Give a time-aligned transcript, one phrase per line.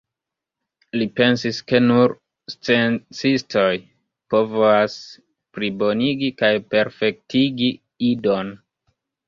[0.99, 2.13] Li pensis ke nur
[2.53, 3.69] sciencistoj
[4.35, 4.97] povas
[5.59, 7.73] plibonigi kaj perfektigi
[8.13, 8.55] Idon.